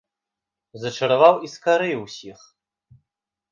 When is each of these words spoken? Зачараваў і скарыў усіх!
Зачараваў 0.85 1.35
і 1.49 1.51
скарыў 1.55 1.99
усіх! 2.07 2.39